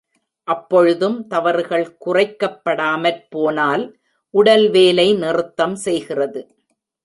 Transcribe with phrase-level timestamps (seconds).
[0.47, 3.83] அப்பொழுதும் தவறுகள் குறைக்கப்படாமற்போனால்,
[4.33, 6.41] உடல் வேலை நிறுத்தம் செய்கிறது.